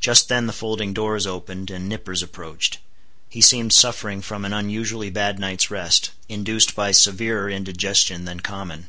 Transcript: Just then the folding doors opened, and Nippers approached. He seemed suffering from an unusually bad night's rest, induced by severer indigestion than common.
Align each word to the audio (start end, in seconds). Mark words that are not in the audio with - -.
Just 0.00 0.28
then 0.28 0.46
the 0.46 0.52
folding 0.52 0.94
doors 0.94 1.26
opened, 1.26 1.72
and 1.72 1.88
Nippers 1.88 2.22
approached. 2.22 2.78
He 3.28 3.40
seemed 3.40 3.72
suffering 3.72 4.22
from 4.22 4.44
an 4.44 4.52
unusually 4.52 5.10
bad 5.10 5.40
night's 5.40 5.72
rest, 5.72 6.12
induced 6.28 6.76
by 6.76 6.92
severer 6.92 7.50
indigestion 7.50 8.26
than 8.26 8.38
common. 8.38 8.86